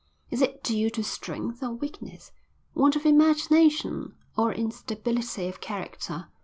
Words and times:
Is 0.31 0.41
it 0.41 0.63
due 0.63 0.89
to 0.89 1.03
strength 1.03 1.61
or 1.61 1.73
weakness, 1.73 2.31
want 2.73 2.95
of 2.95 3.05
imagination 3.05 4.15
or 4.35 4.51
instability 4.51 5.47
of 5.47 5.61
character? 5.61 6.27